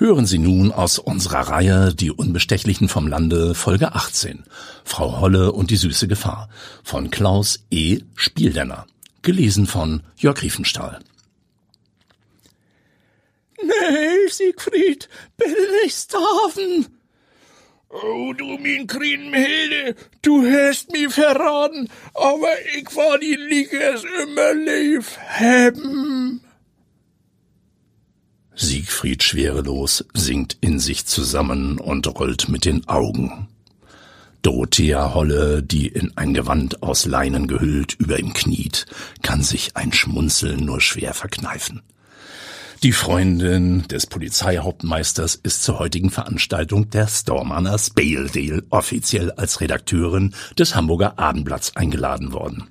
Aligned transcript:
Hören 0.00 0.26
Sie 0.26 0.38
nun 0.38 0.70
aus 0.70 1.00
unserer 1.00 1.48
Reihe 1.48 1.92
Die 1.92 2.12
Unbestechlichen 2.12 2.88
vom 2.88 3.08
Lande 3.08 3.56
Folge 3.56 3.96
18 3.96 4.44
Frau 4.84 5.18
Holle 5.18 5.50
und 5.50 5.72
die 5.72 5.76
süße 5.76 6.06
Gefahr 6.06 6.48
von 6.84 7.10
Klaus 7.10 7.64
E. 7.68 8.02
Spieldenner. 8.14 8.86
Gelesen 9.22 9.66
von 9.66 10.04
Jörg 10.16 10.40
Riefenstahl. 10.40 11.00
Nee, 13.60 14.28
Siegfried, 14.30 15.08
bitte 15.36 15.56
nicht 15.82 15.96
starven. 15.96 16.86
Oh, 17.88 18.32
du 18.34 18.56
min 18.56 18.86
Krienhilde, 18.86 19.96
du 20.22 20.46
hast 20.46 20.92
mi 20.92 21.08
verraten, 21.08 21.88
aber 22.14 22.54
ich 22.76 22.94
war 22.94 23.18
die 23.18 23.34
Liegers 23.34 24.04
immer 24.22 24.54
lief 24.54 25.18
haben. 25.18 26.40
Siegfried 28.68 29.22
schwerelos 29.22 30.04
sinkt 30.12 30.58
in 30.60 30.78
sich 30.78 31.06
zusammen 31.06 31.78
und 31.78 32.06
rollt 32.06 32.50
mit 32.50 32.66
den 32.66 32.86
Augen. 32.86 33.48
Dorothea 34.42 35.14
Holle, 35.14 35.62
die 35.62 35.86
in 35.88 36.14
ein 36.18 36.34
Gewand 36.34 36.82
aus 36.82 37.06
Leinen 37.06 37.46
gehüllt 37.48 37.94
über 37.94 38.18
ihm 38.18 38.34
kniet, 38.34 38.84
kann 39.22 39.42
sich 39.42 39.74
ein 39.74 39.94
Schmunzeln 39.94 40.66
nur 40.66 40.82
schwer 40.82 41.14
verkneifen. 41.14 41.80
Die 42.82 42.92
Freundin 42.92 43.88
des 43.88 44.06
Polizeihauptmeisters 44.06 45.34
ist 45.36 45.62
zur 45.62 45.78
heutigen 45.78 46.10
Veranstaltung 46.10 46.90
der 46.90 47.08
Stormanners 47.08 47.88
Baledale 47.88 48.64
offiziell 48.68 49.30
als 49.30 49.62
Redakteurin 49.62 50.34
des 50.58 50.76
Hamburger 50.76 51.18
Abendblatts 51.18 51.74
eingeladen 51.74 52.34
worden. 52.34 52.68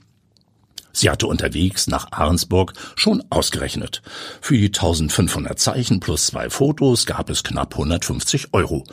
Sie 0.97 1.11
hatte 1.11 1.27
unterwegs 1.27 1.85
nach 1.85 2.11
Ahrensburg 2.11 2.73
schon 2.95 3.23
ausgerechnet. 3.29 4.01
Für 4.41 4.57
die 4.57 4.65
1500 4.65 5.59
Zeichen 5.59 5.99
plus 5.99 6.25
zwei 6.25 6.49
Fotos 6.49 7.05
gab 7.05 7.29
es 7.29 7.43
knapp 7.43 7.75
150 7.75 8.53
Euro. 8.53 8.83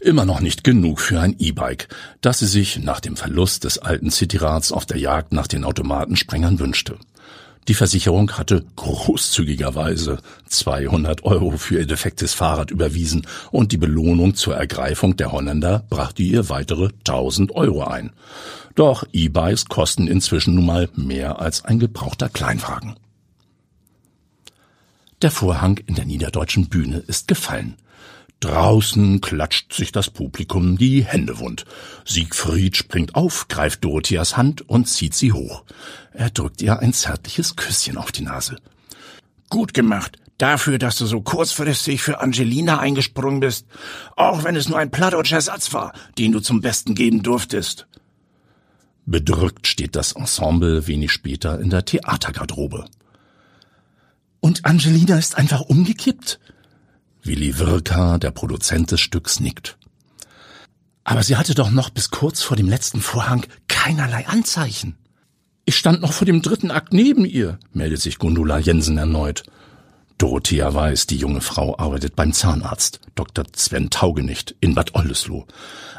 Immer 0.00 0.24
noch 0.24 0.38
nicht 0.38 0.62
genug 0.62 1.00
für 1.00 1.18
ein 1.18 1.34
E-Bike, 1.36 1.88
das 2.20 2.38
sie 2.38 2.46
sich 2.46 2.78
nach 2.78 3.00
dem 3.00 3.16
Verlust 3.16 3.64
des 3.64 3.78
alten 3.78 4.12
Cityrads 4.12 4.70
auf 4.70 4.86
der 4.86 4.98
Jagd 4.98 5.32
nach 5.32 5.48
den 5.48 5.64
Automatensprengern 5.64 6.60
wünschte. 6.60 6.96
Die 7.68 7.74
Versicherung 7.74 8.32
hatte 8.32 8.64
großzügigerweise 8.76 10.20
200 10.46 11.24
Euro 11.24 11.58
für 11.58 11.80
ihr 11.80 11.86
defektes 11.86 12.32
Fahrrad 12.32 12.70
überwiesen 12.70 13.26
und 13.50 13.72
die 13.72 13.76
Belohnung 13.76 14.34
zur 14.34 14.56
Ergreifung 14.56 15.16
der 15.16 15.32
Holländer 15.32 15.84
brachte 15.90 16.22
ihr 16.22 16.48
weitere 16.48 16.88
1000 17.00 17.52
Euro 17.52 17.84
ein. 17.84 18.10
Doch 18.74 19.04
E-Bikes 19.12 19.66
kosten 19.66 20.06
inzwischen 20.06 20.54
nun 20.54 20.64
mal 20.64 20.88
mehr 20.96 21.40
als 21.40 21.62
ein 21.66 21.78
gebrauchter 21.78 22.30
Kleinwagen. 22.30 22.94
Der 25.20 25.30
Vorhang 25.30 25.78
in 25.86 25.94
der 25.94 26.06
niederdeutschen 26.06 26.68
Bühne 26.70 27.02
ist 27.06 27.28
gefallen. 27.28 27.76
Draußen 28.40 29.20
klatscht 29.20 29.72
sich 29.72 29.90
das 29.90 30.10
Publikum 30.10 30.78
die 30.78 31.04
Hände 31.04 31.40
wund. 31.40 31.64
Siegfried 32.04 32.76
springt 32.76 33.16
auf, 33.16 33.48
greift 33.48 33.84
Dorotheas 33.84 34.36
Hand 34.36 34.68
und 34.68 34.86
zieht 34.86 35.14
sie 35.14 35.32
hoch. 35.32 35.64
Er 36.12 36.30
drückt 36.30 36.62
ihr 36.62 36.78
ein 36.78 36.92
zärtliches 36.92 37.56
Küsschen 37.56 37.96
auf 37.96 38.12
die 38.12 38.22
Nase. 38.22 38.56
Gut 39.50 39.74
gemacht. 39.74 40.18
Dafür, 40.38 40.78
dass 40.78 40.96
du 40.96 41.06
so 41.06 41.20
kurzfristig 41.20 42.00
für 42.00 42.20
Angelina 42.20 42.78
eingesprungen 42.78 43.40
bist. 43.40 43.66
Auch 44.14 44.44
wenn 44.44 44.54
es 44.54 44.68
nur 44.68 44.78
ein 44.78 44.92
plattdeutscher 44.92 45.40
Satz 45.40 45.72
war, 45.72 45.92
den 46.16 46.30
du 46.30 46.38
zum 46.38 46.60
Besten 46.60 46.94
geben 46.94 47.24
durftest. 47.24 47.88
Bedrückt 49.04 49.66
steht 49.66 49.96
das 49.96 50.12
Ensemble 50.12 50.86
wenig 50.86 51.10
später 51.10 51.58
in 51.58 51.70
der 51.70 51.84
Theatergarderobe. 51.84 52.84
Und 54.38 54.64
Angelina 54.64 55.18
ist 55.18 55.36
einfach 55.36 55.62
umgekippt. 55.62 56.38
Willi 57.28 57.58
Wirka, 57.58 58.16
der 58.16 58.30
Produzent 58.30 58.90
des 58.90 59.00
Stücks, 59.00 59.38
nickt. 59.38 59.76
Aber 61.04 61.22
sie 61.22 61.36
hatte 61.36 61.54
doch 61.54 61.70
noch 61.70 61.90
bis 61.90 62.10
kurz 62.10 62.42
vor 62.42 62.56
dem 62.56 62.68
letzten 62.68 63.02
Vorhang 63.02 63.44
keinerlei 63.68 64.26
Anzeichen. 64.26 64.96
Ich 65.66 65.76
stand 65.76 66.00
noch 66.00 66.14
vor 66.14 66.24
dem 66.24 66.40
dritten 66.40 66.70
Akt 66.70 66.94
neben 66.94 67.26
ihr, 67.26 67.58
meldet 67.72 68.00
sich 68.00 68.18
Gundula 68.18 68.58
Jensen 68.58 68.96
erneut. 68.96 69.42
Dorothea 70.16 70.72
weiß, 70.72 71.06
die 71.06 71.18
junge 71.18 71.42
Frau 71.42 71.78
arbeitet 71.78 72.16
beim 72.16 72.32
Zahnarzt, 72.32 73.00
Dr. 73.14 73.44
Sven 73.54 73.90
Taugenicht, 73.90 74.56
in 74.60 74.74
Bad 74.74 74.94
Oldesloe. 74.94 75.44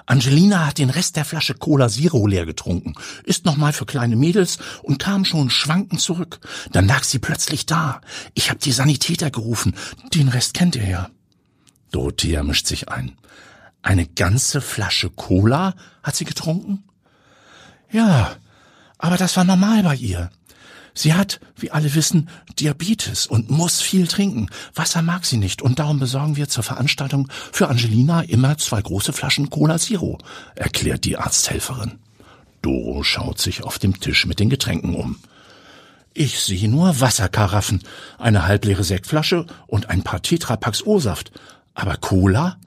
Angelina 0.07 0.65
hat 0.65 0.79
den 0.79 0.89
Rest 0.89 1.15
der 1.15 1.25
Flasche 1.25 1.53
Cola 1.53 1.89
Zero 1.89 2.25
leer 2.25 2.47
getrunken, 2.47 2.95
ist 3.23 3.45
nochmal 3.45 3.71
für 3.71 3.85
kleine 3.85 4.15
Mädels 4.15 4.57
und 4.81 4.97
kam 4.97 5.25
schon 5.25 5.51
schwankend 5.51 6.01
zurück. 6.01 6.39
Dann 6.71 6.87
lag 6.87 7.03
sie 7.03 7.19
plötzlich 7.19 7.67
da. 7.67 8.01
Ich 8.33 8.49
hab 8.49 8.59
die 8.59 8.71
Sanitäter 8.71 9.29
gerufen. 9.29 9.75
Den 10.13 10.27
Rest 10.27 10.55
kennt 10.55 10.75
ihr 10.75 10.87
ja. 10.87 11.09
Dorothea 11.91 12.43
mischt 12.43 12.67
sich 12.67 12.89
ein. 12.89 13.17
Eine 13.81 14.05
ganze 14.07 14.61
Flasche 14.61 15.09
Cola 15.09 15.73
hat 16.03 16.15
sie 16.15 16.25
getrunken? 16.25 16.83
Ja, 17.91 18.35
aber 18.97 19.17
das 19.17 19.37
war 19.37 19.43
normal 19.43 19.83
bei 19.83 19.95
ihr. 19.95 20.29
Sie 20.93 21.13
hat, 21.13 21.39
wie 21.55 21.71
alle 21.71 21.95
wissen, 21.95 22.29
Diabetes 22.59 23.25
und 23.25 23.49
muss 23.49 23.79
viel 23.79 24.07
trinken. 24.07 24.49
Wasser 24.75 25.01
mag 25.01 25.25
sie 25.25 25.37
nicht 25.37 25.61
und 25.61 25.79
darum 25.79 25.99
besorgen 25.99 26.35
wir 26.35 26.49
zur 26.49 26.63
Veranstaltung 26.63 27.29
für 27.51 27.69
Angelina 27.69 28.21
immer 28.21 28.57
zwei 28.57 28.81
große 28.81 29.13
Flaschen 29.13 29.49
Cola 29.49 29.77
Zero, 29.77 30.17
erklärt 30.55 31.05
die 31.05 31.17
Arzthelferin. 31.17 31.99
Doro 32.61 33.03
schaut 33.03 33.39
sich 33.39 33.63
auf 33.63 33.79
dem 33.79 33.99
Tisch 33.99 34.25
mit 34.25 34.39
den 34.39 34.49
Getränken 34.49 34.93
um. 34.93 35.17
Ich 36.13 36.41
sehe 36.41 36.67
nur 36.67 36.99
Wasserkaraffen, 36.99 37.81
eine 38.17 38.45
halbleere 38.45 38.83
Sektflasche 38.83 39.45
und 39.67 39.89
ein 39.89 40.03
paar 40.03 40.21
Tetrapacks 40.21 40.85
O-Saft. 40.85 41.31
Aber 41.79 41.95
Cola? 41.95 42.59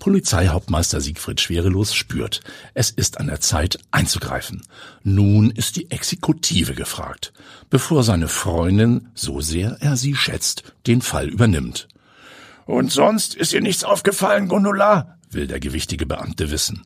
Polizeihauptmeister 0.00 1.00
Siegfried 1.00 1.40
Schwerelos 1.40 1.94
spürt, 1.94 2.42
es 2.74 2.90
ist 2.90 3.18
an 3.18 3.28
der 3.28 3.40
Zeit 3.40 3.78
einzugreifen. 3.90 4.62
Nun 5.02 5.50
ist 5.50 5.76
die 5.76 5.90
Exekutive 5.90 6.74
gefragt, 6.74 7.32
bevor 7.70 8.02
seine 8.02 8.28
Freundin, 8.28 9.08
so 9.14 9.40
sehr 9.40 9.78
er 9.80 9.96
sie 9.96 10.14
schätzt, 10.14 10.74
den 10.86 11.00
Fall 11.00 11.30
übernimmt. 11.30 11.88
Und 12.66 12.92
sonst 12.92 13.34
ist 13.34 13.54
ihr 13.54 13.62
nichts 13.62 13.82
aufgefallen, 13.82 14.48
Gundula? 14.48 15.16
will 15.30 15.46
der 15.46 15.58
gewichtige 15.58 16.04
Beamte 16.04 16.50
wissen. 16.50 16.82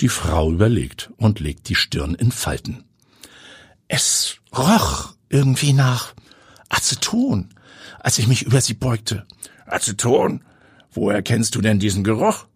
Die 0.00 0.08
Frau 0.08 0.50
überlegt 0.50 1.10
und 1.16 1.38
legt 1.38 1.68
die 1.68 1.76
Stirn 1.76 2.16
in 2.16 2.32
Falten. 2.32 2.82
Es 3.86 4.38
roch 4.52 5.14
irgendwie 5.28 5.74
nach 5.74 6.12
Aceton, 6.68 7.54
als 7.98 8.18
ich 8.18 8.26
mich 8.26 8.42
über 8.42 8.60
sie 8.60 8.74
beugte. 8.74 9.26
Aceton? 9.66 10.44
Woher 10.92 11.22
kennst 11.22 11.54
du 11.54 11.60
denn 11.60 11.78
diesen 11.78 12.04
Geruch? 12.04 12.46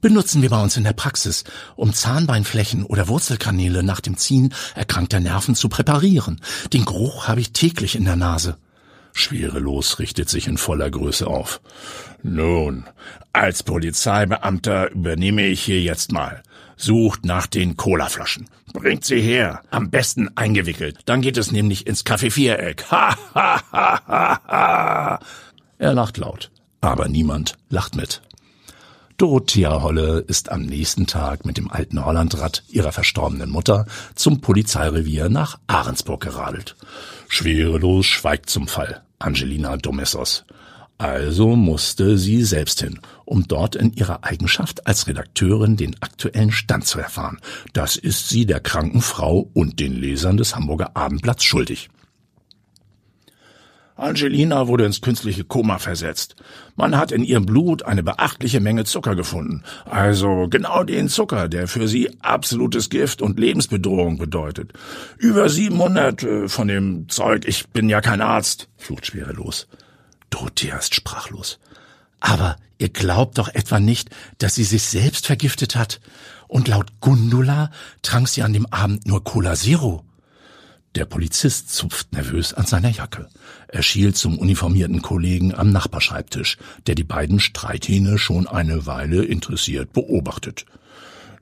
Benutzen 0.00 0.42
wir 0.42 0.50
bei 0.50 0.62
uns 0.62 0.76
in 0.76 0.84
der 0.84 0.92
Praxis, 0.92 1.44
um 1.76 1.92
Zahnbeinflächen 1.92 2.84
oder 2.84 3.08
Wurzelkanäle 3.08 3.82
nach 3.82 4.00
dem 4.00 4.16
Ziehen 4.16 4.52
erkrankter 4.74 5.20
Nerven 5.20 5.54
zu 5.54 5.68
präparieren. 5.68 6.40
Den 6.72 6.84
Geruch 6.84 7.28
habe 7.28 7.40
ich 7.40 7.52
täglich 7.52 7.96
in 7.96 8.04
der 8.04 8.16
Nase. 8.16 8.58
Schwerelos 9.12 9.98
richtet 9.98 10.28
sich 10.28 10.46
in 10.46 10.58
voller 10.58 10.90
Größe 10.90 11.26
auf. 11.26 11.60
Nun, 12.22 12.84
als 13.32 13.62
Polizeibeamter 13.62 14.90
übernehme 14.90 15.46
ich 15.46 15.62
hier 15.62 15.80
jetzt 15.80 16.12
mal. 16.12 16.42
Sucht 16.76 17.24
nach 17.24 17.46
den 17.46 17.76
Colaflaschen. 17.76 18.48
Bringt 18.72 19.04
sie 19.04 19.20
her. 19.20 19.62
Am 19.70 19.90
besten 19.90 20.30
eingewickelt. 20.36 21.00
Dann 21.04 21.20
geht 21.20 21.36
es 21.36 21.52
nämlich 21.52 21.86
ins 21.86 22.06
Café 22.06 22.30
Viereck. 22.30 22.84
Ha, 22.90 23.16
ha, 23.34 23.62
ha, 23.72 24.00
ha, 24.06 24.40
ha. 24.46 25.20
Er 25.78 25.94
lacht 25.94 26.16
laut 26.16 26.50
aber 26.80 27.08
niemand 27.08 27.56
lacht 27.68 27.96
mit. 27.96 28.22
Dorothea 29.20 29.82
Holle 29.82 30.24
ist 30.28 30.50
am 30.50 30.62
nächsten 30.62 31.06
Tag 31.06 31.44
mit 31.44 31.58
dem 31.58 31.70
alten 31.70 32.02
Hollandrad 32.02 32.62
ihrer 32.70 32.90
verstorbenen 32.90 33.50
Mutter 33.50 33.84
zum 34.14 34.40
Polizeirevier 34.40 35.28
nach 35.28 35.58
Ahrensburg 35.66 36.22
geradelt. 36.22 36.74
Schwerelos 37.28 38.06
schweigt 38.06 38.48
zum 38.48 38.66
Fall 38.66 39.02
Angelina 39.18 39.76
Domessos. 39.76 40.46
Also 40.96 41.54
musste 41.54 42.16
sie 42.16 42.42
selbst 42.42 42.80
hin, 42.80 42.98
um 43.26 43.46
dort 43.46 43.76
in 43.76 43.92
ihrer 43.92 44.24
Eigenschaft 44.24 44.86
als 44.86 45.06
Redakteurin 45.06 45.76
den 45.76 45.96
aktuellen 46.00 46.50
Stand 46.50 46.86
zu 46.86 46.98
erfahren. 46.98 47.40
Das 47.74 47.96
ist 47.96 48.30
sie 48.30 48.46
der 48.46 48.60
kranken 48.60 49.02
Frau 49.02 49.50
und 49.52 49.80
den 49.80 49.92
Lesern 49.92 50.38
des 50.38 50.56
Hamburger 50.56 50.96
Abendblatts 50.96 51.44
schuldig. 51.44 51.90
Angelina 54.00 54.66
wurde 54.66 54.86
ins 54.86 55.00
künstliche 55.00 55.44
Koma 55.44 55.78
versetzt. 55.78 56.36
Man 56.76 56.96
hat 56.96 57.12
in 57.12 57.22
ihrem 57.22 57.46
Blut 57.46 57.82
eine 57.84 58.02
beachtliche 58.02 58.60
Menge 58.60 58.84
Zucker 58.84 59.14
gefunden. 59.14 59.62
Also 59.84 60.48
genau 60.48 60.84
den 60.84 61.08
Zucker, 61.08 61.48
der 61.48 61.68
für 61.68 61.86
sie 61.86 62.10
absolutes 62.20 62.90
Gift 62.90 63.22
und 63.22 63.38
Lebensbedrohung 63.38 64.18
bedeutet. 64.18 64.72
Über 65.18 65.48
700 65.48 66.22
äh, 66.22 66.48
von 66.48 66.68
dem 66.68 67.08
Zeug. 67.08 67.44
Ich 67.46 67.68
bin 67.68 67.88
ja 67.88 68.00
kein 68.00 68.20
Arzt, 68.20 68.68
flucht 68.76 69.06
schwerelos. 69.06 69.68
Dorothea 70.30 70.76
ist 70.76 70.94
sprachlos. 70.94 71.58
Aber 72.20 72.56
ihr 72.78 72.88
glaubt 72.88 73.38
doch 73.38 73.48
etwa 73.48 73.80
nicht, 73.80 74.10
dass 74.38 74.54
sie 74.54 74.64
sich 74.64 74.84
selbst 74.84 75.26
vergiftet 75.26 75.76
hat. 75.76 76.00
Und 76.48 76.68
laut 76.68 77.00
Gundula 77.00 77.70
trank 78.02 78.28
sie 78.28 78.42
an 78.42 78.52
dem 78.52 78.66
Abend 78.66 79.06
nur 79.06 79.22
Cola 79.22 79.54
Zero. 79.54 80.04
Der 80.96 81.04
Polizist 81.04 81.72
zupft 81.72 82.12
nervös 82.12 82.52
an 82.52 82.66
seiner 82.66 82.90
Jacke. 82.90 83.28
Er 83.68 83.82
schielt 83.82 84.16
zum 84.16 84.38
uniformierten 84.38 85.02
Kollegen 85.02 85.54
am 85.54 85.70
Nachbarschreibtisch, 85.70 86.58
der 86.86 86.96
die 86.96 87.04
beiden 87.04 87.38
Streithähne 87.38 88.18
schon 88.18 88.48
eine 88.48 88.86
Weile 88.86 89.24
interessiert 89.24 89.92
beobachtet. 89.92 90.66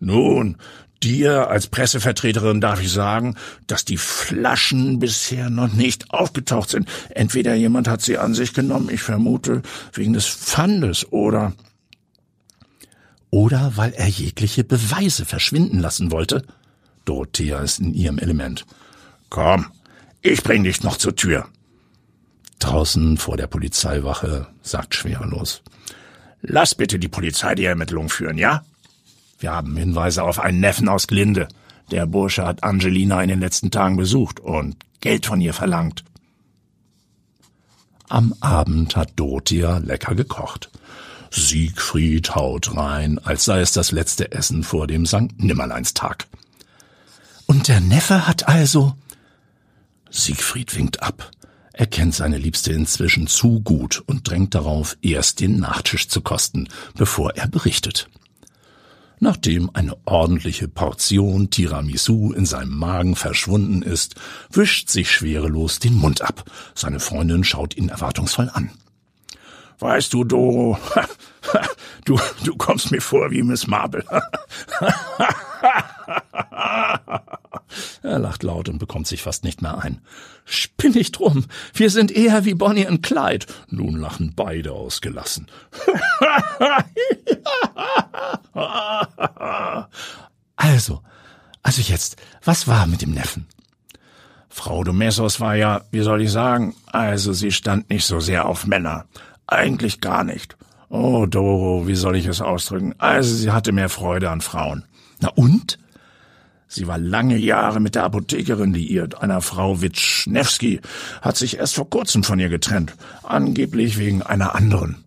Nun, 0.00 0.58
dir 1.02 1.48
als 1.48 1.66
Pressevertreterin 1.66 2.60
darf 2.60 2.82
ich 2.82 2.92
sagen, 2.92 3.36
dass 3.66 3.86
die 3.86 3.96
Flaschen 3.96 4.98
bisher 4.98 5.48
noch 5.48 5.72
nicht 5.72 6.10
aufgetaucht 6.10 6.68
sind. 6.68 6.86
Entweder 7.08 7.54
jemand 7.54 7.88
hat 7.88 8.02
sie 8.02 8.18
an 8.18 8.34
sich 8.34 8.52
genommen, 8.52 8.90
ich 8.92 9.00
vermute, 9.00 9.62
wegen 9.94 10.12
des 10.12 10.26
Pfandes, 10.26 11.10
oder 11.10 11.54
oder 13.30 13.72
weil 13.76 13.92
er 13.92 14.08
jegliche 14.08 14.64
Beweise 14.64 15.24
verschwinden 15.24 15.80
lassen 15.80 16.12
wollte. 16.12 16.44
Dorothea 17.04 17.60
ist 17.60 17.78
in 17.78 17.94
ihrem 17.94 18.18
Element. 18.18 18.66
Komm, 19.30 19.66
ich 20.22 20.42
bring 20.42 20.64
dich 20.64 20.82
noch 20.82 20.96
zur 20.96 21.14
Tür. 21.14 21.46
Draußen 22.58 23.18
vor 23.18 23.36
der 23.36 23.46
Polizeiwache 23.46 24.48
sagt 24.62 24.94
schwerelos. 24.94 25.62
Lass 26.42 26.74
bitte 26.74 26.98
die 26.98 27.08
Polizei 27.08 27.54
die 27.54 27.64
Ermittlungen 27.64 28.08
führen, 28.08 28.38
ja? 28.38 28.64
Wir 29.38 29.52
haben 29.52 29.76
Hinweise 29.76 30.22
auf 30.22 30.40
einen 30.40 30.60
Neffen 30.60 30.88
aus 30.88 31.06
Glinde. 31.06 31.48
Der 31.90 32.06
Bursche 32.06 32.44
hat 32.44 32.64
Angelina 32.64 33.22
in 33.22 33.28
den 33.28 33.40
letzten 33.40 33.70
Tagen 33.70 33.96
besucht 33.96 34.40
und 34.40 34.76
Geld 35.00 35.26
von 35.26 35.40
ihr 35.40 35.54
verlangt. 35.54 36.04
Am 38.08 38.34
Abend 38.40 38.96
hat 38.96 39.12
Dorothea 39.16 39.78
lecker 39.78 40.14
gekocht. 40.14 40.70
Siegfried 41.30 42.34
haut 42.34 42.74
rein, 42.76 43.18
als 43.18 43.44
sei 43.44 43.60
es 43.60 43.72
das 43.72 43.92
letzte 43.92 44.32
Essen 44.32 44.64
vor 44.64 44.86
dem 44.86 45.06
Sankt 45.06 45.38
Nimmerleinstag. 45.38 46.26
Und 47.46 47.68
der 47.68 47.80
Neffe 47.80 48.26
hat 48.26 48.48
also 48.48 48.94
Siegfried 50.10 50.76
winkt 50.76 51.02
ab. 51.02 51.30
Er 51.72 51.86
kennt 51.86 52.14
seine 52.14 52.38
Liebste 52.38 52.72
inzwischen 52.72 53.28
zu 53.28 53.60
gut 53.60 54.02
und 54.06 54.28
drängt 54.28 54.54
darauf, 54.54 54.96
erst 55.00 55.40
den 55.40 55.60
Nachtisch 55.60 56.08
zu 56.08 56.22
kosten, 56.22 56.68
bevor 56.96 57.36
er 57.36 57.46
berichtet. 57.46 58.08
Nachdem 59.20 59.70
eine 59.74 59.96
ordentliche 60.04 60.68
Portion 60.68 61.50
Tiramisu 61.50 62.32
in 62.32 62.46
seinem 62.46 62.76
Magen 62.76 63.16
verschwunden 63.16 63.82
ist, 63.82 64.14
wischt 64.50 64.88
sich 64.88 65.10
schwerelos 65.10 65.80
den 65.80 65.94
Mund 65.94 66.22
ab. 66.22 66.44
Seine 66.74 67.00
Freundin 67.00 67.44
schaut 67.44 67.76
ihn 67.76 67.88
erwartungsvoll 67.88 68.50
an. 68.52 68.70
Weißt 69.80 70.12
du, 70.12 70.24
Doro, 70.24 70.76
du, 72.04 72.18
du 72.44 72.56
kommst 72.56 72.90
mir 72.90 73.00
vor 73.00 73.30
wie 73.30 73.42
Miss 73.42 73.68
Marble. 73.68 74.04
Er 78.02 78.18
lacht 78.18 78.42
laut 78.42 78.68
und 78.68 78.78
bekommt 78.78 79.06
sich 79.06 79.22
fast 79.22 79.44
nicht 79.44 79.62
mehr 79.62 79.78
ein. 79.78 80.00
Spinn 80.44 80.92
nicht 80.92 81.12
drum. 81.12 81.46
Wir 81.74 81.90
sind 81.90 82.10
eher 82.10 82.44
wie 82.44 82.54
Bonnie 82.54 82.86
und 82.86 83.02
Clyde. 83.02 83.46
Nun 83.68 83.96
lachen 83.96 84.32
beide 84.34 84.72
ausgelassen. 84.72 85.46
also, 90.56 91.02
also 91.62 91.82
jetzt, 91.82 92.16
was 92.42 92.66
war 92.66 92.86
mit 92.86 93.02
dem 93.02 93.12
Neffen? 93.12 93.46
Frau 94.48 94.82
Domessos 94.82 95.40
war 95.40 95.54
ja, 95.54 95.82
wie 95.90 96.00
soll 96.00 96.22
ich 96.22 96.32
sagen, 96.32 96.74
also 96.86 97.32
sie 97.32 97.52
stand 97.52 97.90
nicht 97.90 98.06
so 98.06 98.18
sehr 98.20 98.46
auf 98.46 98.66
Männer. 98.66 99.04
Eigentlich 99.46 100.00
gar 100.00 100.24
nicht. 100.24 100.56
Oh, 100.88 101.26
Doro, 101.26 101.86
wie 101.86 101.94
soll 101.94 102.16
ich 102.16 102.26
es 102.26 102.40
ausdrücken? 102.40 102.94
Also 102.98 103.34
sie 103.34 103.50
hatte 103.50 103.72
mehr 103.72 103.88
Freude 103.88 104.30
an 104.30 104.40
Frauen. 104.40 104.84
Na 105.20 105.28
und? 105.28 105.78
Sie 106.68 106.86
war 106.86 106.98
lange 106.98 107.38
Jahre 107.38 107.80
mit 107.80 107.94
der 107.94 108.04
Apothekerin 108.04 108.74
liiert, 108.74 109.22
einer 109.22 109.40
Frau 109.40 109.80
Witschnewski, 109.80 110.80
hat 111.22 111.38
sich 111.38 111.56
erst 111.56 111.74
vor 111.74 111.88
kurzem 111.88 112.24
von 112.24 112.38
ihr 112.38 112.50
getrennt, 112.50 112.94
angeblich 113.22 113.98
wegen 113.98 114.22
einer 114.22 114.54
anderen. 114.54 115.04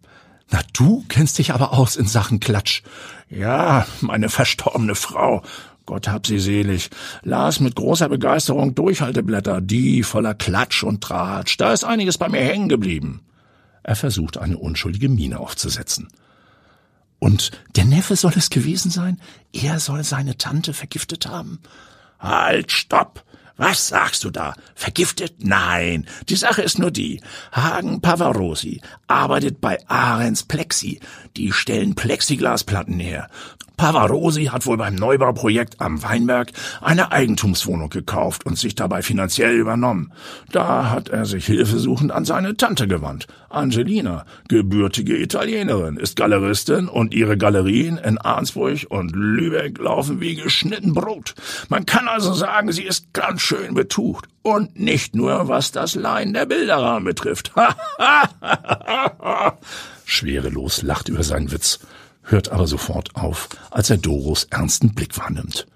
Na, 0.49 0.59
du 0.73 1.05
kennst 1.07 1.37
dich 1.37 1.53
aber 1.53 1.71
aus 1.73 1.95
in 1.95 2.07
Sachen 2.07 2.39
Klatsch. 2.39 2.81
Ja, 3.29 3.85
meine 4.01 4.29
verstorbene 4.29 4.95
Frau, 4.95 5.43
Gott 5.85 6.07
hab 6.07 6.25
sie 6.25 6.39
selig, 6.39 6.89
las 7.21 7.59
mit 7.59 7.75
großer 7.75 8.09
Begeisterung 8.09 8.73
Durchhalteblätter, 8.73 9.61
die 9.61 10.01
voller 10.01 10.33
Klatsch 10.33 10.83
und 10.83 11.01
Tratsch. 11.01 11.57
Da 11.57 11.73
ist 11.73 11.83
einiges 11.83 12.17
bei 12.17 12.27
mir 12.27 12.41
hängen 12.41 12.69
geblieben. 12.69 13.21
Er 13.83 13.95
versucht 13.95 14.37
eine 14.37 14.57
unschuldige 14.57 15.09
Miene 15.09 15.39
aufzusetzen. 15.39 16.07
Und 17.21 17.51
der 17.75 17.85
Neffe 17.85 18.15
soll 18.15 18.33
es 18.35 18.49
gewesen 18.49 18.89
sein? 18.89 19.21
Er 19.53 19.79
soll 19.79 20.03
seine 20.03 20.39
Tante 20.39 20.73
vergiftet 20.73 21.27
haben? 21.27 21.59
Halt, 22.19 22.71
stopp! 22.71 23.23
Was 23.57 23.89
sagst 23.89 24.23
du 24.23 24.31
da? 24.31 24.55
Vergiftet? 24.73 25.35
Nein. 25.37 26.07
Die 26.29 26.35
Sache 26.35 26.63
ist 26.63 26.79
nur 26.79 26.89
die. 26.89 27.21
Hagen 27.51 28.01
Pavarosi 28.01 28.81
arbeitet 29.05 29.61
bei 29.61 29.77
Ahrens 29.87 30.41
Plexi. 30.41 30.99
Die 31.37 31.51
stellen 31.51 31.93
Plexiglasplatten 31.93 32.99
her. 32.99 33.29
Pavarosi 33.81 34.45
hat 34.45 34.67
wohl 34.67 34.77
beim 34.77 34.93
Neubauprojekt 34.93 35.81
am 35.81 36.03
Weinberg 36.03 36.51
eine 36.81 37.11
Eigentumswohnung 37.11 37.89
gekauft 37.89 38.45
und 38.45 38.55
sich 38.55 38.75
dabei 38.75 39.01
finanziell 39.01 39.55
übernommen. 39.55 40.13
Da 40.51 40.91
hat 40.91 41.09
er 41.09 41.25
sich 41.25 41.47
hilfesuchend 41.47 42.11
an 42.11 42.23
seine 42.23 42.55
Tante 42.55 42.87
gewandt. 42.87 43.25
Angelina, 43.49 44.27
gebürtige 44.47 45.17
Italienerin, 45.17 45.97
ist 45.97 46.15
Galeristin 46.15 46.89
und 46.89 47.15
ihre 47.15 47.39
Galerien 47.39 47.97
in 47.97 48.19
Arnsburg 48.19 48.85
und 48.89 49.15
Lübeck 49.15 49.79
laufen 49.79 50.21
wie 50.21 50.35
geschnitten 50.35 50.93
Brot. 50.93 51.33
Man 51.67 51.87
kann 51.87 52.07
also 52.07 52.33
sagen, 52.33 52.71
sie 52.71 52.83
ist 52.83 53.11
ganz 53.13 53.41
schön 53.41 53.73
betucht. 53.73 54.25
Und 54.43 54.79
nicht 54.79 55.15
nur, 55.15 55.47
was 55.47 55.71
das 55.71 55.95
Leihen 55.95 56.33
der 56.33 56.45
Bilderrahmen 56.45 57.05
betrifft. 57.05 57.51
Schwerelos 60.05 60.83
lacht 60.83 61.09
über 61.09 61.23
seinen 61.23 61.51
Witz 61.51 61.79
hört 62.31 62.49
aber 62.49 62.67
sofort 62.67 63.15
auf, 63.15 63.49
als 63.69 63.89
er 63.89 63.97
Doros 63.97 64.45
ernsten 64.45 64.93
Blick 64.93 65.17
wahrnimmt. 65.17 65.67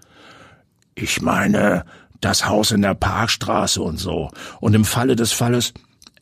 Ich 0.96 1.22
meine, 1.22 1.86
das 2.22 2.48
Haus 2.48 2.72
in 2.72 2.82
der 2.82 2.96
Parkstraße 2.96 3.82
und 3.82 3.98
so. 3.98 4.32
Und 4.62 4.74
im 4.74 4.86
Falle 4.86 5.16
des 5.16 5.32
Falles, 5.32 5.74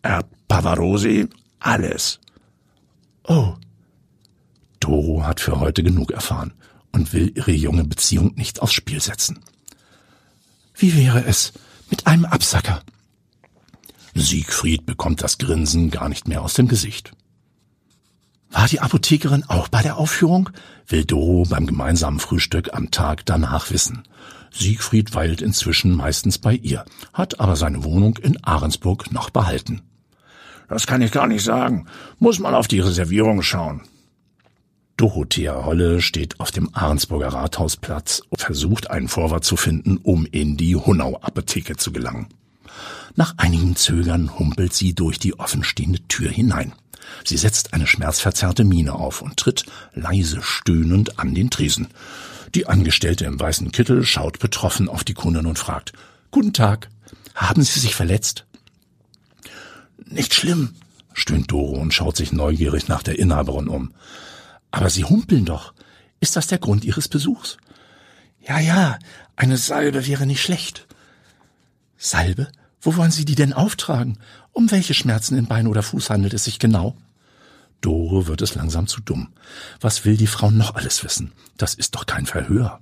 Herr 0.01 0.25
Pavarosi, 0.47 1.29
alles. 1.59 2.19
Oh. 3.23 3.53
Doro 4.79 5.23
hat 5.25 5.39
für 5.39 5.59
heute 5.59 5.81
genug 5.83 6.11
erfahren 6.11 6.53
und 6.91 7.13
will 7.13 7.31
ihre 7.35 7.51
junge 7.51 7.85
Beziehung 7.85 8.33
nicht 8.35 8.61
aufs 8.61 8.73
Spiel 8.73 9.01
setzen. 9.01 9.39
Wie 10.75 10.97
wäre 10.97 11.23
es 11.23 11.53
mit 11.89 12.07
einem 12.07 12.25
Absacker? 12.25 12.81
Siegfried 14.15 14.85
bekommt 14.85 15.23
das 15.23 15.37
Grinsen 15.37 15.89
gar 15.89 16.09
nicht 16.09 16.27
mehr 16.27 16.41
aus 16.41 16.55
dem 16.55 16.67
Gesicht. 16.67 17.13
War 18.53 18.67
die 18.67 18.79
Apothekerin 18.79 19.43
auch 19.47 19.67
bei 19.67 19.81
der 19.81 19.97
Aufführung? 19.97 20.51
Will 20.87 21.05
Doro 21.05 21.43
beim 21.49 21.65
gemeinsamen 21.65 22.19
Frühstück 22.19 22.73
am 22.73 22.91
Tag 22.91 23.25
danach 23.25 23.71
wissen. 23.71 24.03
Siegfried 24.51 25.15
weilt 25.15 25.41
inzwischen 25.41 25.95
meistens 25.95 26.37
bei 26.37 26.53
ihr, 26.53 26.85
hat 27.13 27.39
aber 27.39 27.55
seine 27.55 27.83
Wohnung 27.83 28.17
in 28.17 28.41
Ahrensburg 28.43 29.11
noch 29.11 29.31
behalten. 29.31 29.81
Das 30.69 30.85
kann 30.85 31.01
ich 31.01 31.11
gar 31.11 31.27
nicht 31.27 31.43
sagen. 31.43 31.87
Muss 32.19 32.39
mal 32.39 32.53
auf 32.53 32.67
die 32.67 32.79
Reservierung 32.79 33.41
schauen. 33.41 33.81
Dorothea 34.97 35.65
Holle 35.65 36.01
steht 36.01 36.39
auf 36.39 36.51
dem 36.51 36.69
Ahrensburger 36.73 37.29
Rathausplatz 37.29 38.21
und 38.29 38.41
versucht 38.41 38.91
einen 38.91 39.07
Vorwart 39.07 39.43
zu 39.43 39.57
finden, 39.57 39.97
um 39.97 40.27
in 40.27 40.55
die 40.57 40.75
Hunau-Apotheke 40.75 41.75
zu 41.75 41.91
gelangen. 41.91 42.27
Nach 43.15 43.33
einigem 43.37 43.75
Zögern 43.75 44.37
humpelt 44.37 44.73
sie 44.73 44.93
durch 44.93 45.17
die 45.17 45.39
offenstehende 45.39 46.07
Tür 46.07 46.29
hinein. 46.29 46.73
Sie 47.23 47.37
setzt 47.37 47.73
eine 47.73 47.87
schmerzverzerrte 47.87 48.63
Miene 48.63 48.93
auf 48.93 49.21
und 49.21 49.37
tritt 49.37 49.65
leise 49.93 50.41
stöhnend 50.41 51.19
an 51.19 51.33
den 51.33 51.49
Tresen. 51.49 51.87
Die 52.55 52.67
Angestellte 52.67 53.25
im 53.25 53.39
weißen 53.39 53.71
Kittel 53.71 54.05
schaut 54.05 54.39
betroffen 54.39 54.89
auf 54.89 55.03
die 55.03 55.13
Kundin 55.13 55.45
und 55.45 55.59
fragt, 55.59 55.93
Guten 56.31 56.53
Tag, 56.53 56.89
haben 57.35 57.63
Sie 57.63 57.79
sich 57.79 57.95
verletzt? 57.95 58.45
Nicht 60.05 60.33
schlimm, 60.33 60.75
stöhnt 61.13 61.51
Doro 61.51 61.79
und 61.79 61.93
schaut 61.93 62.17
sich 62.17 62.31
neugierig 62.31 62.87
nach 62.87 63.03
der 63.03 63.17
Inhaberin 63.17 63.67
um. 63.67 63.93
Aber 64.71 64.89
Sie 64.89 65.03
humpeln 65.03 65.45
doch. 65.45 65.73
Ist 66.19 66.35
das 66.35 66.47
der 66.47 66.59
Grund 66.59 66.85
Ihres 66.85 67.07
Besuchs? 67.07 67.57
Ja, 68.47 68.59
ja, 68.59 68.99
eine 69.35 69.57
Salbe 69.57 70.05
wäre 70.05 70.25
nicht 70.25 70.41
schlecht. 70.41 70.87
Salbe? 71.97 72.49
Wo 72.83 72.97
wollen 72.97 73.11
Sie 73.11 73.23
die 73.23 73.35
denn 73.35 73.53
auftragen? 73.53 74.19
Um 74.51 74.69
welche 74.69 74.93
Schmerzen 74.93 75.37
in 75.37 75.47
Bein 75.47 75.67
oder 75.67 75.81
Fuß 75.81 76.09
handelt 76.09 76.33
es 76.33 76.43
sich 76.43 76.59
genau? 76.59 76.97
Doro 77.79 78.27
wird 78.27 78.41
es 78.41 78.55
langsam 78.55 78.87
zu 78.87 79.01
dumm. 79.01 79.29
Was 79.79 80.03
will 80.03 80.17
die 80.17 80.27
Frau 80.27 80.51
noch 80.51 80.75
alles 80.75 81.03
wissen? 81.03 81.31
Das 81.57 81.73
ist 81.73 81.95
doch 81.95 82.05
kein 82.05 82.25
Verhör. 82.25 82.81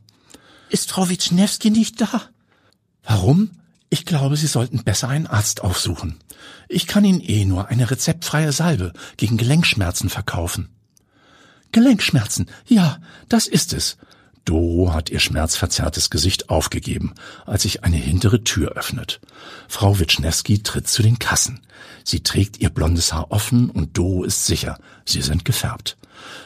Ist 0.70 0.92
Frau 0.92 1.08
Witschnewski 1.08 1.70
nicht 1.70 2.02
da? 2.02 2.22
Warum? 3.04 3.52
Ich 3.90 4.06
glaube, 4.06 4.38
Sie 4.38 4.48
sollten 4.48 4.84
besser 4.84 5.10
einen 5.10 5.28
Arzt 5.28 5.62
aufsuchen. 5.62 6.18
Ich 6.68 6.88
kann 6.88 7.06
Ihnen 7.06 7.22
eh 7.22 7.46
nur 7.46 7.68
eine 7.68 7.92
rezeptfreie 7.92 8.54
Salbe 8.54 8.94
gegen 9.18 9.38
Gelenkschmerzen 9.38 10.10
verkaufen. 10.10 10.70
Gelenkschmerzen, 11.72 12.48
ja, 12.68 13.00
das 13.30 13.48
ist 13.48 13.74
es. 13.74 13.98
Doro 14.46 14.94
hat 14.94 15.10
ihr 15.10 15.20
schmerzverzerrtes 15.20 16.10
Gesicht 16.10 16.50
aufgegeben, 16.50 17.14
als 17.46 17.64
sich 17.64 17.84
eine 17.84 17.98
hintere 17.98 18.44
Tür 18.44 18.72
öffnet. 18.72 19.22
Frau 19.68 20.00
Witschnewski 20.00 20.64
tritt 20.64 20.88
zu 20.88 21.04
den 21.04 21.20
Kassen. 21.20 21.62
Sie 22.04 22.22
trägt 22.22 22.60
ihr 22.60 22.70
blondes 22.70 23.14
Haar 23.14 23.32
offen 23.32 23.70
und 23.70 23.98
Doro 23.98 24.24
ist 24.24 24.46
sicher, 24.46 24.80
sie 25.06 25.22
sind 25.22 25.46
gefärbt. 25.46 25.98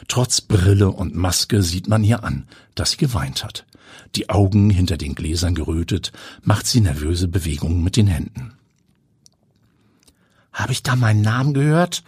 Trotz 0.08 0.40
Brille 0.40 0.90
und 0.90 1.14
Maske 1.14 1.62
sieht 1.62 1.88
man 1.88 2.04
ihr 2.04 2.22
an, 2.24 2.46
dass 2.74 2.92
sie 2.92 2.96
geweint 2.98 3.44
hat. 3.44 3.64
Die 4.14 4.28
Augen 4.28 4.70
hinter 4.70 4.96
den 4.96 5.14
Gläsern 5.14 5.54
gerötet, 5.54 6.12
macht 6.42 6.66
sie 6.66 6.80
nervöse 6.80 7.28
Bewegungen 7.28 7.82
mit 7.82 7.96
den 7.96 8.06
Händen. 8.06 8.54
Habe 10.52 10.72
ich 10.72 10.82
da 10.82 10.96
meinen 10.96 11.22
Namen 11.22 11.54
gehört? 11.54 12.02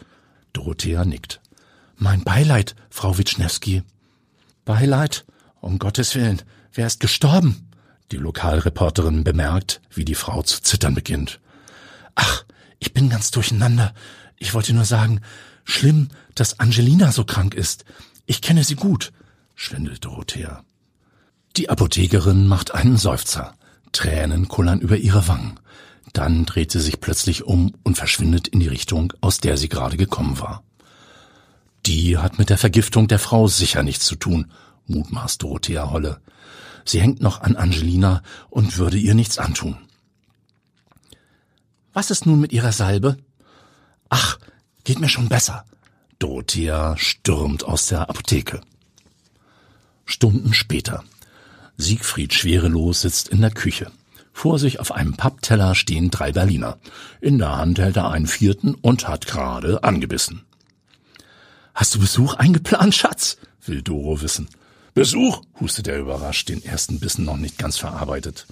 Dorothea 0.53 1.05
nickt. 1.05 1.41
Mein 1.97 2.23
Beileid, 2.23 2.77
Frau 2.91 3.19
Witschnewski. 3.19 3.83
Beileid? 4.65 5.25
Um 5.61 5.79
Gottes 5.79 6.15
Willen, 6.15 6.43
wer 6.73 6.87
ist 6.87 7.01
gestorben? 7.01 7.69
Die 8.13 8.17
Lokalreporterin 8.17 9.25
bemerkt, 9.25 9.81
wie 9.91 10.05
die 10.05 10.15
Frau 10.15 10.43
zu 10.43 10.63
zittern 10.63 10.95
beginnt. 10.95 11.41
Ach, 12.15 12.45
ich 12.79 12.95
bin 12.95 13.11
ganz 13.11 13.31
durcheinander. 13.31 13.95
Ich 14.37 14.55
wollte 14.55 14.73
nur 14.73 14.85
sagen, 14.85 15.21
schlimm, 15.65 16.09
dass 16.35 16.61
Angelina 16.61 17.13
so 17.13 17.25
krank 17.25 17.55
ist. 17.55 17.85
Ich 18.27 18.41
kenne 18.41 18.65
sie 18.65 18.77
gut, 18.77 19.13
schwindelt 19.55 20.05
Dorothea. 20.05 20.65
Die 21.57 21.71
Apothekerin 21.71 22.47
macht 22.47 22.75
einen 22.75 22.97
Seufzer. 22.97 23.55
Tränen 23.93 24.49
kullern 24.49 24.81
über 24.81 24.97
ihre 24.97 25.29
Wangen. 25.29 25.59
Dann 26.13 26.47
dreht 26.47 26.71
sie 26.71 26.81
sich 26.81 27.01
plötzlich 27.01 27.45
um 27.45 27.75
und 27.83 27.97
verschwindet 27.97 28.49
in 28.49 28.61
die 28.61 28.69
Richtung, 28.69 29.13
aus 29.21 29.39
der 29.39 29.57
sie 29.57 29.69
gerade 29.69 29.97
gekommen 29.97 30.39
war. 30.39 30.63
Die 31.87 32.19
hat 32.19 32.39
mit 32.39 32.51
der 32.51 32.59
Vergiftung 32.59 33.09
der 33.09 33.19
Frau 33.19 33.49
sicher 33.49 33.83
nichts 33.83 34.07
zu 34.07 34.15
tun, 34.17 34.51
mutmaßt 34.89 35.43
Dorothea 35.43 35.91
Holle. 35.91 36.21
Sie 36.85 37.01
hängt 37.01 37.21
noch 37.21 37.41
an 37.43 37.57
Angelina 37.57 38.23
und 38.51 38.79
würde 38.79 38.97
ihr 38.97 39.15
nichts 39.15 39.39
antun. 39.39 39.77
Was 41.93 42.11
ist 42.11 42.27
nun 42.27 42.41
mit 42.41 42.53
ihrer 42.53 42.73
Salbe? 42.73 43.17
Ach, 44.09 44.39
geht 44.85 45.01
mir 45.01 45.09
schon 45.09 45.29
besser. 45.29 45.65
Dorothea 46.19 46.97
stürmt 46.97 47.65
aus 47.65 47.87
der 47.87 48.09
Apotheke. 48.09 48.61
Stunden 50.05 50.55
später. 50.55 51.05
Siegfried 51.77 52.35
schwerelos 52.35 53.03
sitzt 53.03 53.29
in 53.29 53.41
der 53.41 53.51
Küche. 53.51 53.91
Vor 54.33 54.59
sich 54.59 54.81
auf 54.81 54.93
einem 54.93 55.15
Pappteller 55.15 55.75
stehen 55.75 56.11
drei 56.11 56.33
Berliner. 56.33 56.79
In 57.21 57.39
der 57.39 57.57
Hand 57.57 57.79
hält 57.79 57.97
er 57.97 58.11
einen 58.11 58.27
vierten 58.27 58.75
und 58.75 59.07
hat 59.09 59.27
gerade 59.27 59.83
angebissen. 59.85 60.45
Hast 61.75 61.95
du 61.95 62.01
Besuch 62.01 62.35
eingeplant, 62.35 62.95
Schatz? 62.95 63.37
will 63.65 63.83
Doro 63.83 64.21
wissen. 64.21 64.49
Besuch? 64.99 65.43
hustet 65.61 65.87
er 65.87 66.01
überrascht, 66.01 66.49
den 66.49 66.65
ersten 66.65 66.99
Bissen 66.99 67.25
noch 67.25 67.37
nicht 67.37 67.57
ganz 67.57 67.77
verarbeitet. 67.77 68.49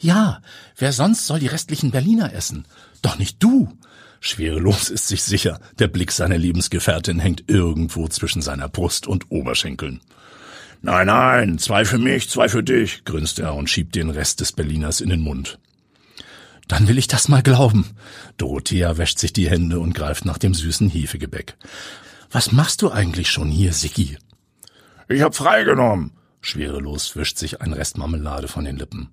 Ja, 0.00 0.42
wer 0.76 0.90
sonst 0.90 1.24
soll 1.28 1.38
die 1.38 1.46
restlichen 1.46 1.92
Berliner 1.92 2.32
essen? 2.32 2.66
Doch 3.00 3.16
nicht 3.16 3.40
du. 3.40 3.68
Schwerelos 4.18 4.90
ist 4.90 5.06
sich 5.06 5.22
sicher, 5.22 5.60
der 5.78 5.86
Blick 5.86 6.10
seiner 6.10 6.36
Lebensgefährtin 6.36 7.20
hängt 7.20 7.48
irgendwo 7.48 8.08
zwischen 8.08 8.42
seiner 8.42 8.68
Brust 8.68 9.06
und 9.06 9.30
Oberschenkeln. 9.30 10.00
Nein, 10.80 11.06
nein, 11.06 11.58
zwei 11.58 11.84
für 11.84 11.98
mich, 11.98 12.28
zwei 12.28 12.48
für 12.48 12.64
dich, 12.64 13.04
grinst 13.04 13.38
er 13.38 13.54
und 13.54 13.70
schiebt 13.70 13.94
den 13.94 14.10
Rest 14.10 14.40
des 14.40 14.50
Berliners 14.50 15.00
in 15.00 15.10
den 15.10 15.20
Mund. 15.20 15.60
Dann 16.66 16.88
will 16.88 16.98
ich 16.98 17.06
das 17.06 17.28
mal 17.28 17.42
glauben. 17.44 17.90
Dorothea 18.36 18.98
wäscht 18.98 19.20
sich 19.20 19.32
die 19.32 19.48
Hände 19.48 19.78
und 19.78 19.94
greift 19.94 20.24
nach 20.24 20.38
dem 20.38 20.54
süßen 20.54 20.90
Hefegebäck. 20.90 21.56
Was 22.32 22.50
machst 22.50 22.82
du 22.82 22.90
eigentlich 22.90 23.30
schon 23.30 23.48
hier, 23.48 23.72
Sicki? 23.72 24.18
Ich 25.12 25.20
hab 25.20 25.34
freigenommen. 25.34 26.12
Schwerelos 26.40 27.16
wischt 27.16 27.36
sich 27.36 27.60
ein 27.60 27.74
Rest 27.74 27.98
Marmelade 27.98 28.48
von 28.48 28.64
den 28.64 28.78
Lippen. 28.78 29.10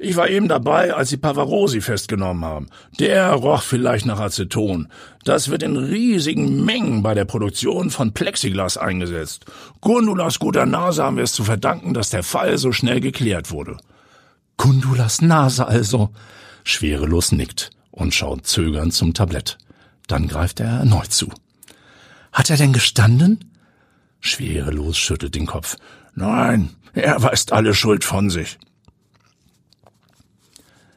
Ich 0.00 0.16
war 0.16 0.28
eben 0.28 0.48
dabei, 0.48 0.92
als 0.92 1.10
sie 1.10 1.16
Pavarosi 1.16 1.80
festgenommen 1.80 2.44
haben. 2.44 2.66
Der 2.98 3.30
roch 3.32 3.62
vielleicht 3.62 4.04
nach 4.04 4.18
Aceton. 4.18 4.88
Das 5.24 5.48
wird 5.48 5.62
in 5.62 5.76
riesigen 5.76 6.64
Mengen 6.64 7.04
bei 7.04 7.14
der 7.14 7.24
Produktion 7.24 7.90
von 7.90 8.12
Plexiglas 8.12 8.76
eingesetzt. 8.76 9.44
Gundulas 9.80 10.40
guter 10.40 10.66
Nase 10.66 11.04
haben 11.04 11.16
wir 11.16 11.24
es 11.24 11.32
zu 11.32 11.44
verdanken, 11.44 11.94
dass 11.94 12.10
der 12.10 12.24
Fall 12.24 12.58
so 12.58 12.72
schnell 12.72 13.00
geklärt 13.00 13.52
wurde. 13.52 13.76
Gundulas 14.56 15.20
Nase 15.20 15.68
also. 15.68 16.10
Schwerelos 16.64 17.30
nickt 17.30 17.70
und 17.92 18.12
schaut 18.12 18.44
zögernd 18.44 18.92
zum 18.92 19.14
Tablett. 19.14 19.56
Dann 20.08 20.26
greift 20.26 20.58
er 20.58 20.80
erneut 20.80 21.12
zu. 21.12 21.28
Hat 22.32 22.50
er 22.50 22.56
denn 22.56 22.72
gestanden? 22.72 23.47
Schwerelos 24.20 24.98
schüttelt 24.98 25.34
den 25.34 25.46
Kopf. 25.46 25.76
Nein, 26.14 26.70
er 26.94 27.22
weist 27.22 27.52
alle 27.52 27.74
Schuld 27.74 28.04
von 28.04 28.30
sich. 28.30 28.58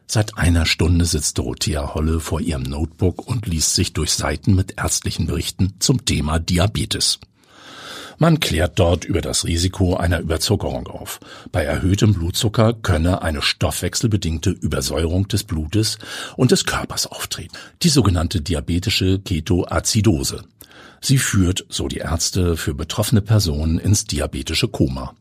Seit 0.07 0.37
einer 0.37 0.65
Stunde 0.65 1.05
sitzt 1.05 1.37
Dorothea 1.37 1.93
Holle 1.93 2.19
vor 2.19 2.41
ihrem 2.41 2.63
Notebook 2.63 3.25
und 3.27 3.45
liest 3.45 3.75
sich 3.75 3.93
durch 3.93 4.11
Seiten 4.11 4.55
mit 4.55 4.77
ärztlichen 4.77 5.25
Berichten 5.25 5.75
zum 5.79 6.03
Thema 6.03 6.37
Diabetes. 6.37 7.19
Man 8.21 8.39
klärt 8.39 8.77
dort 8.77 9.03
über 9.03 9.19
das 9.19 9.45
Risiko 9.45 9.95
einer 9.95 10.19
Überzuckerung 10.19 10.85
auf. 10.85 11.19
Bei 11.51 11.63
erhöhtem 11.63 12.13
Blutzucker 12.13 12.73
könne 12.73 13.23
eine 13.23 13.41
stoffwechselbedingte 13.41 14.51
Übersäuerung 14.51 15.27
des 15.27 15.43
Blutes 15.43 15.97
und 16.37 16.51
des 16.51 16.65
Körpers 16.65 17.07
auftreten. 17.07 17.57
Die 17.81 17.89
sogenannte 17.89 18.39
diabetische 18.39 19.17
Ketoazidose. 19.17 20.43
Sie 21.01 21.17
führt, 21.17 21.65
so 21.69 21.87
die 21.87 21.97
Ärzte, 21.97 22.57
für 22.57 22.75
betroffene 22.75 23.21
Personen 23.21 23.79
ins 23.79 24.05
diabetische 24.05 24.67
Koma 24.67 25.15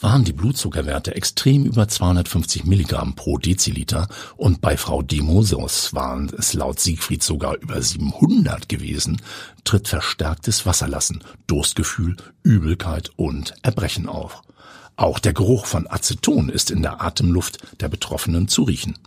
waren 0.00 0.24
die 0.24 0.32
Blutzuckerwerte 0.32 1.14
extrem 1.14 1.64
über 1.64 1.88
250 1.88 2.64
Milligramm 2.64 3.14
pro 3.14 3.38
Deziliter 3.38 4.08
und 4.36 4.60
bei 4.60 4.76
Frau 4.76 5.02
Demosos 5.02 5.94
waren 5.94 6.30
es 6.36 6.54
laut 6.54 6.80
Siegfried 6.80 7.22
sogar 7.22 7.56
über 7.56 7.80
700 7.80 8.68
gewesen, 8.68 9.20
tritt 9.64 9.88
verstärktes 9.88 10.66
Wasserlassen, 10.66 11.22
Durstgefühl, 11.46 12.16
Übelkeit 12.42 13.10
und 13.16 13.54
Erbrechen 13.62 14.08
auf. 14.08 14.42
Auch 14.96 15.18
der 15.18 15.34
Geruch 15.34 15.66
von 15.66 15.86
Aceton 15.86 16.48
ist 16.48 16.70
in 16.70 16.82
der 16.82 17.02
Atemluft 17.02 17.58
der 17.80 17.88
Betroffenen 17.88 18.48
zu 18.48 18.62
riechen. 18.62 18.98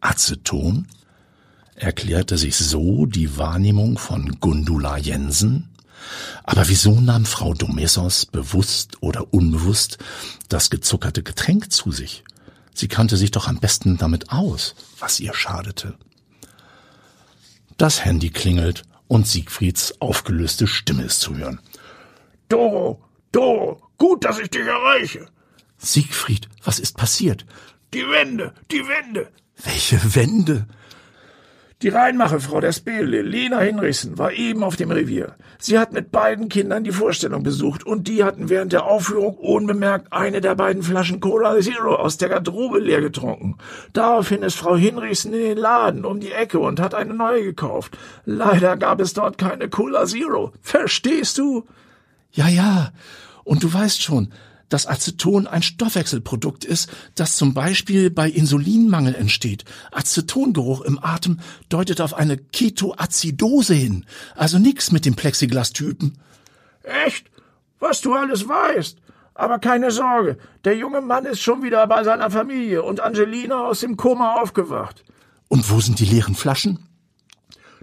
Aceton? 0.00 0.86
Erklärte 1.74 2.38
sich 2.38 2.56
so 2.56 3.06
die 3.06 3.36
Wahrnehmung 3.36 3.98
von 3.98 4.40
Gundula 4.40 4.96
Jensen? 4.96 5.68
Aber 6.44 6.68
wieso 6.68 7.00
nahm 7.00 7.24
Frau 7.24 7.54
Domesos 7.54 8.26
bewusst 8.26 8.96
oder 9.02 9.32
unbewusst 9.32 9.98
das 10.48 10.70
gezuckerte 10.70 11.22
Getränk 11.22 11.72
zu 11.72 11.92
sich? 11.92 12.24
Sie 12.74 12.88
kannte 12.88 13.16
sich 13.16 13.30
doch 13.30 13.48
am 13.48 13.58
besten 13.58 13.98
damit 13.98 14.30
aus, 14.30 14.74
was 14.98 15.20
ihr 15.20 15.34
schadete. 15.34 15.98
Das 17.76 18.04
Handy 18.04 18.30
klingelt 18.30 18.84
und 19.08 19.26
Siegfrieds 19.26 20.00
aufgelöste 20.00 20.66
Stimme 20.66 21.04
ist 21.04 21.20
zu 21.20 21.36
hören. 21.36 21.60
Doro, 22.48 23.02
Doro, 23.32 23.82
gut, 23.98 24.24
dass 24.24 24.38
ich 24.38 24.50
dich 24.50 24.66
erreiche. 24.66 25.26
Siegfried, 25.78 26.48
was 26.64 26.78
ist 26.78 26.96
passiert? 26.96 27.46
Die 27.94 28.08
Wände, 28.08 28.54
die 28.70 28.86
Wände. 28.86 29.32
Welche 29.62 30.14
Wände? 30.14 30.66
Die 31.80 31.90
Reinmachefrau 31.90 32.60
der 32.60 32.72
Spele, 32.72 33.22
Lena 33.22 33.60
Hinrichsen, 33.60 34.18
war 34.18 34.32
eben 34.32 34.64
auf 34.64 34.74
dem 34.74 34.90
Revier. 34.90 35.36
Sie 35.60 35.78
hat 35.78 35.92
mit 35.92 36.10
beiden 36.10 36.48
Kindern 36.48 36.82
die 36.82 36.90
Vorstellung 36.90 37.44
besucht 37.44 37.86
und 37.86 38.08
die 38.08 38.24
hatten 38.24 38.48
während 38.48 38.72
der 38.72 38.84
Aufführung 38.84 39.36
unbemerkt 39.36 40.12
eine 40.12 40.40
der 40.40 40.56
beiden 40.56 40.82
Flaschen 40.82 41.20
Cola 41.20 41.60
Zero 41.60 41.94
aus 41.94 42.16
der 42.16 42.30
Garderobe 42.30 42.80
leer 42.80 43.00
getrunken. 43.00 43.58
Daraufhin 43.92 44.42
ist 44.42 44.56
Frau 44.56 44.74
Hinrichsen 44.74 45.32
in 45.32 45.38
den 45.38 45.58
Laden 45.58 46.04
um 46.04 46.18
die 46.18 46.32
Ecke 46.32 46.58
und 46.58 46.80
hat 46.80 46.96
eine 46.96 47.14
neue 47.14 47.44
gekauft. 47.44 47.96
Leider 48.24 48.76
gab 48.76 48.98
es 49.00 49.14
dort 49.14 49.38
keine 49.38 49.68
Cola 49.68 50.04
Zero. 50.04 50.50
Verstehst 50.60 51.38
du? 51.38 51.64
Ja, 52.32 52.48
ja. 52.48 52.90
Und 53.44 53.62
du 53.62 53.72
weißt 53.72 54.02
schon, 54.02 54.32
dass 54.68 54.86
Aceton 54.86 55.46
ein 55.46 55.62
Stoffwechselprodukt 55.62 56.64
ist, 56.64 56.90
das 57.14 57.36
zum 57.36 57.54
Beispiel 57.54 58.10
bei 58.10 58.28
Insulinmangel 58.28 59.14
entsteht. 59.14 59.64
Acetongeruch 59.92 60.82
im 60.82 61.02
Atem 61.02 61.40
deutet 61.68 62.00
auf 62.00 62.14
eine 62.14 62.36
Ketoazidose 62.36 63.74
hin. 63.74 64.04
Also 64.34 64.58
nix 64.58 64.92
mit 64.92 65.04
dem 65.04 65.14
Plexiglas-Typen. 65.14 66.18
Echt? 66.82 67.30
Was 67.78 68.00
du 68.00 68.14
alles 68.14 68.48
weißt. 68.48 68.98
Aber 69.34 69.60
keine 69.60 69.92
Sorge, 69.92 70.36
der 70.64 70.76
junge 70.76 71.00
Mann 71.00 71.24
ist 71.24 71.40
schon 71.40 71.62
wieder 71.62 71.86
bei 71.86 72.02
seiner 72.02 72.30
Familie 72.30 72.82
und 72.82 73.00
Angelina 73.00 73.66
aus 73.66 73.80
dem 73.80 73.96
Koma 73.96 74.34
aufgewacht. 74.40 75.04
Und 75.46 75.70
wo 75.70 75.80
sind 75.80 76.00
die 76.00 76.06
leeren 76.06 76.34
Flaschen? 76.34 76.80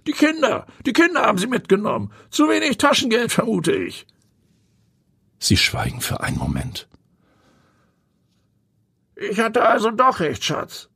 Die 0.06 0.12
Kinder, 0.12 0.68
die 0.86 0.94
Kinder 0.94 1.22
haben 1.22 1.38
sie 1.38 1.48
mitgenommen. 1.48 2.12
Zu 2.30 2.50
wenig 2.50 2.77
Taschengeld, 2.77 3.32
vermute 3.32 3.72
ich. 3.72 4.06
Sie 5.39 5.58
schweigen 5.58 6.01
für 6.01 6.22
einen 6.22 6.38
Moment. 6.38 6.88
Ich 9.15 9.39
hatte 9.39 9.63
also 9.63 9.92
doch 9.92 10.20
recht, 10.20 10.44
Schatz. 10.44 10.89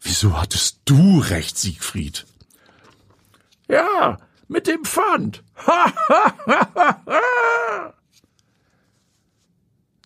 Wieso 0.00 0.40
hattest 0.40 0.80
du 0.84 1.18
recht, 1.18 1.58
Siegfried? 1.58 2.26
Ja, 3.68 4.18
mit 4.48 4.66
dem 4.66 4.84
Pfand. 4.84 5.42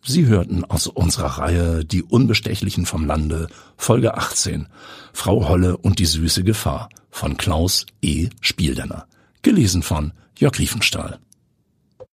Sie 0.03 0.27
hörten 0.27 0.65
aus 0.65 0.87
unserer 0.87 1.39
Reihe 1.39 1.85
Die 1.85 2.03
Unbestechlichen 2.03 2.87
vom 2.87 3.05
Lande, 3.05 3.49
Folge 3.77 4.17
18, 4.17 4.67
Frau 5.13 5.47
Holle 5.47 5.77
und 5.77 5.99
die 5.99 6.07
süße 6.07 6.43
Gefahr 6.43 6.89
von 7.11 7.37
Klaus 7.37 7.85
E. 8.01 8.31
Spieldenner. 8.41 9.07
Gelesen 9.43 9.83
von 9.83 10.13
Jörg 10.39 10.59
Riefenstahl. 10.59 11.19